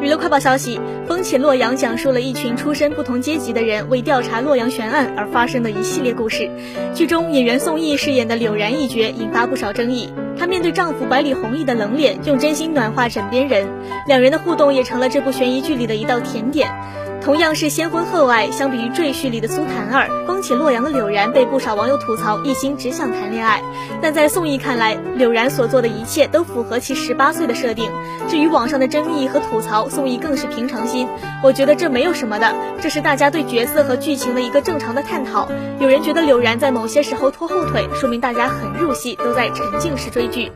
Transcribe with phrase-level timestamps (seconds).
[0.00, 6.50] 娱乐快报消息：《风起洛阳》讲述了一群出身不同阶级的人为调查洛阳悬案而发生的一系列故事。
[6.94, 13.68] 剧中演员宋轶饰演的柳然一角引发不少争议，她面对丈夫百里弘毅的冷脸，用真心暖化枕边人，
[14.08, 16.68] 两人的互动也成了这部悬疑剧里的一道甜点。
[17.24, 23.62] 同样是先婚后爱，相比于《赘婿》里的苏檀儿，《风起洛阳》的柳然被不少网友吐槽一心只想谈恋爱。
[24.02, 27.88] 但在宋轶看来，柳然所做的一切都符合其十八岁的设定。
[28.28, 31.06] 至于网上的争议和吐槽，宋轶更是平常心。
[31.44, 35.48] 我觉得这没有什么的，这是大家对角色和剧情的一个正常的探讨。
[35.78, 40.50] 有人觉得柳然在某些时候拖后腿，说明大家很入戏，都在沉浸式追剧。